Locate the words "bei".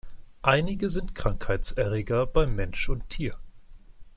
2.25-2.47